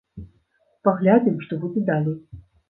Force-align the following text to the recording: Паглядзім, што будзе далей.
Паглядзім, 0.89 1.37
што 1.45 1.61
будзе 1.65 1.85
далей. 1.91 2.19